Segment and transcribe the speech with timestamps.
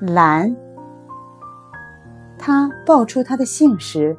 [0.00, 0.54] 蓝。
[2.38, 4.16] 他报出他的姓时，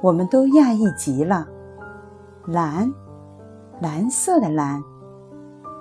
[0.00, 1.48] 我们都讶异极了。
[2.46, 2.92] 蓝，
[3.80, 4.82] 蓝色的蓝。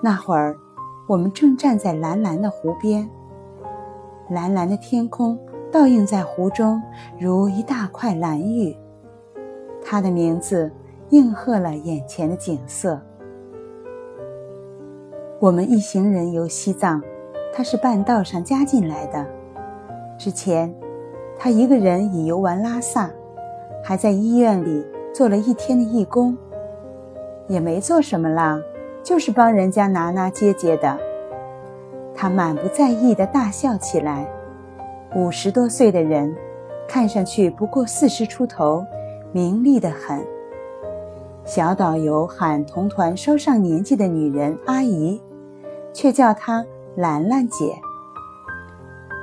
[0.01, 0.55] 那会儿，
[1.07, 3.09] 我们正站在蓝蓝的湖边，
[4.29, 5.39] 蓝蓝的天空
[5.71, 6.81] 倒映在湖中，
[7.19, 8.75] 如一大块蓝玉。
[9.83, 10.71] 他的名字
[11.09, 13.01] 应和了眼前的景色。
[15.39, 17.01] 我们一行人游西藏，
[17.53, 19.25] 他是半道上加进来的。
[20.17, 20.73] 之前，
[21.37, 23.09] 他一个人已游完拉萨，
[23.83, 26.37] 还在医院里做了一天的义工，
[27.47, 28.61] 也没做什么啦，
[29.03, 30.97] 就是帮人家拿拿接接的。
[32.15, 34.27] 他满不在意的大笑起来。
[35.15, 36.35] 五十多岁的人，
[36.87, 38.85] 看上去不过四十出头。
[39.31, 40.19] 明丽的很。
[41.45, 45.21] 小导游喊同团稍上年纪的女人阿姨，
[45.93, 46.65] 却叫她
[46.99, 47.81] 兰兰姐。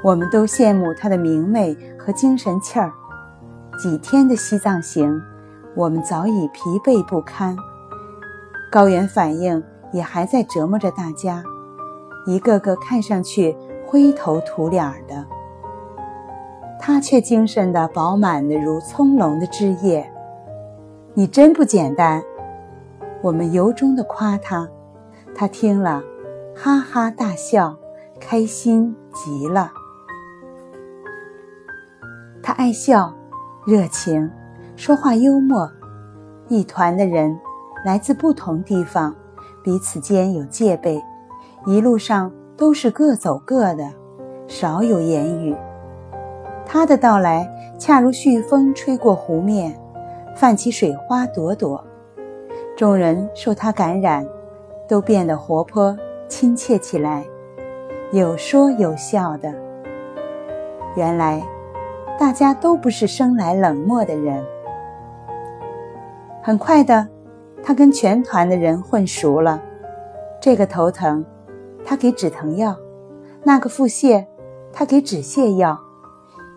[0.03, 2.91] 我们都羡慕她的明媚和精神气儿。
[3.78, 5.20] 几天的西藏行，
[5.75, 7.55] 我们早已疲惫不堪，
[8.73, 11.45] 高原反应也还在折磨着大家，
[12.27, 15.23] 一个个看上去灰头土脸的。
[16.81, 20.11] 他却精神的饱满的如葱茏的枝叶，
[21.12, 22.23] 你真不简单。
[23.20, 24.67] 我们由衷的夸他，
[25.34, 26.03] 他听了，
[26.59, 27.77] 哈哈大笑，
[28.19, 29.71] 开心极了。
[32.43, 33.13] 他爱笑，
[33.67, 34.31] 热情，
[34.75, 35.71] 说话幽默。
[36.48, 37.39] 一团的人
[37.85, 39.15] 来自不同地方，
[39.63, 41.05] 彼此间有戒备，
[41.67, 43.93] 一路上都是各走各的，
[44.48, 45.55] 少有言语。
[46.65, 47.47] 他的到来
[47.79, 49.79] 恰如煦风吹过湖面，
[50.35, 51.85] 泛起水花朵朵。
[52.75, 54.27] 众人受他感染，
[54.89, 55.95] 都变得活泼
[56.29, 57.25] 亲切起来，
[58.13, 59.53] 有说有笑的。
[60.97, 61.43] 原来，
[62.19, 64.45] 大家都不是生来冷漠的人。
[66.42, 67.07] 很快的，
[67.63, 69.63] 他跟全团的人混熟了。
[70.41, 71.25] 这个头疼，
[71.85, 72.75] 他给止疼药；
[73.42, 74.25] 那个腹泻，
[74.73, 75.79] 他给止泻药。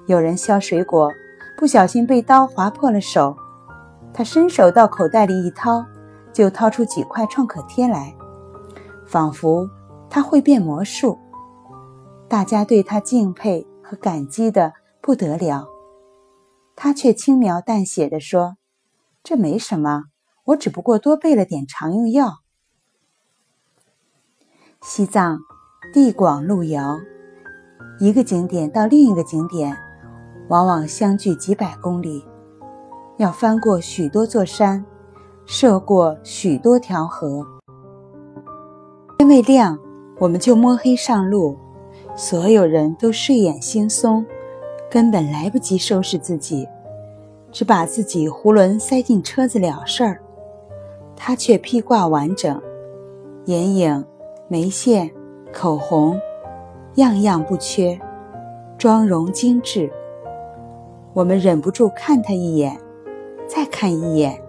[0.07, 1.11] 有人削水果，
[1.57, 3.35] 不小心被刀划破了手，
[4.13, 5.85] 他伸手到口袋里一掏，
[6.31, 8.15] 就掏出几块创可贴来，
[9.09, 9.67] 仿佛
[10.07, 11.17] 他会变魔术。
[12.27, 15.67] 大家对他敬佩和感激的不得了，
[16.75, 18.57] 他却轻描淡写的说
[19.23, 20.03] ：“这没什么，
[20.45, 22.35] 我只不过多备了点常用药。”
[24.81, 25.39] 西藏
[25.91, 26.99] 地广路遥，
[27.99, 29.75] 一个景点到另一个景点。
[30.49, 32.25] 往往相距几百公里，
[33.17, 34.83] 要翻过许多座山，
[35.45, 37.58] 涉过许多条河。
[39.29, 39.77] 天未亮，
[40.17, 41.55] 我们就摸黑上路，
[42.15, 44.25] 所有人都睡眼惺忪，
[44.89, 46.67] 根本来不及收拾自己，
[47.51, 50.19] 只把自己囫囵塞进车子了事儿。
[51.15, 52.59] 他却披挂完整，
[53.45, 54.03] 眼影、
[54.47, 55.11] 眉线、
[55.53, 56.19] 口红，
[56.95, 57.99] 样样不缺，
[58.79, 59.91] 妆容精致。
[61.13, 62.75] 我们忍不住看他一眼，
[63.45, 64.41] 再看一眼，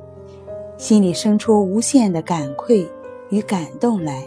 [0.78, 2.91] 心里生出无限的感愧
[3.28, 4.24] 与感动来。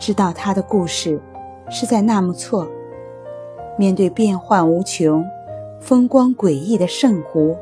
[0.00, 1.20] 知道他的故事
[1.68, 2.66] 是在纳木错，
[3.78, 5.22] 面对变幻无穷、
[5.78, 7.54] 风光诡异的圣湖，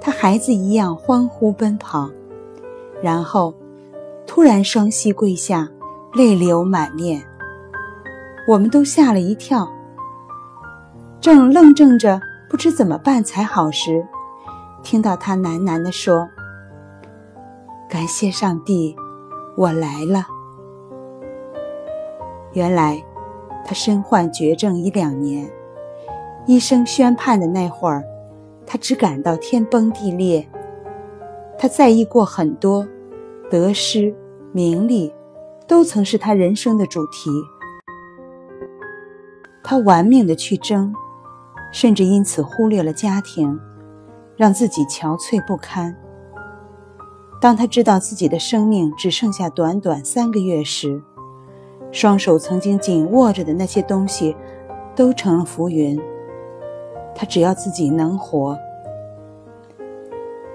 [0.00, 2.08] 他孩子一样欢呼奔跑，
[3.02, 3.52] 然后
[4.24, 5.68] 突然双膝跪下，
[6.14, 7.20] 泪流满面。
[8.46, 9.68] 我们都吓了一跳。
[11.20, 14.06] 正愣怔着，不知怎么办才好时，
[14.84, 16.28] 听到他喃喃地说
[17.90, 18.94] ：“感谢上帝，
[19.56, 20.28] 我来了。”
[22.54, 23.04] 原来，
[23.64, 25.48] 他身患绝症已两年，
[26.46, 28.02] 医生宣判的那会儿，
[28.66, 30.48] 他只感到天崩地裂。
[31.58, 32.88] 他在意过很多，
[33.50, 34.14] 得失、
[34.52, 35.12] 名利，
[35.68, 37.30] 都曾是他人生的主题。
[39.62, 40.94] 他玩命的去争。
[41.72, 43.58] 甚至因此忽略了家庭，
[44.36, 45.92] 让自己憔悴不堪。
[47.40, 51.02] 当他知道自己的生命只剩下短短三个月时，
[51.94, 54.34] 双手曾经紧握着的那些东西，
[54.96, 55.96] 都成了浮云。
[57.14, 58.58] 他只要自己能活。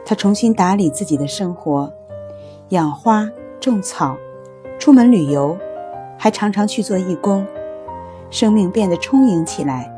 [0.04, 1.90] 他重新打理自己的生活，
[2.70, 3.26] 养花
[3.58, 4.18] 种草，
[4.78, 5.58] 出门旅游，
[6.18, 7.48] 还常常去做义工，
[8.30, 9.90] 生命变得充盈起来。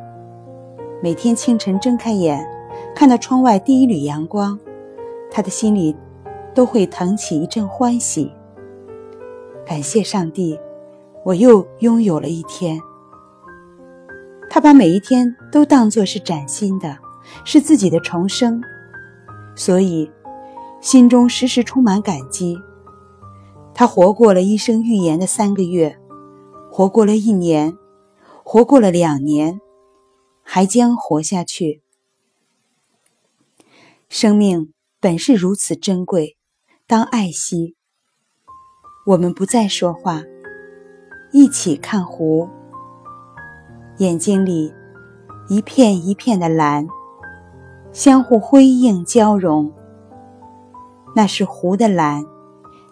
[1.01, 2.47] 每天清晨睁开眼，
[2.93, 4.59] 看到窗外第一缕阳光，
[5.31, 5.95] 他的心里
[6.53, 8.31] 都会腾起一阵欢喜。
[9.65, 10.59] 感谢上帝，
[11.23, 12.79] 我又拥有了一天。
[14.49, 16.97] 他把每一天都当作是崭新的，
[17.45, 18.61] 是自己的重生，
[19.55, 20.11] 所以
[20.81, 22.57] 心中时时充满感激。
[23.73, 25.97] 他活过了医生预言的三个月，
[26.69, 27.77] 活过了一年，
[28.43, 29.61] 活过了两年，
[30.43, 31.81] 还将活下去。
[34.09, 36.35] 生命本是如此珍贵，
[36.85, 37.77] 当爱惜。
[39.05, 40.23] 我们不再说话，
[41.31, 42.49] 一起看湖。
[43.97, 44.73] 眼睛里
[45.47, 46.87] 一片一片的蓝，
[47.91, 49.71] 相互辉映交融。
[51.15, 52.25] 那是湖的蓝，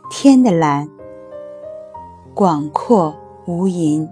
[0.09, 0.89] 天的蓝，
[2.33, 3.15] 广阔
[3.45, 4.07] 无垠。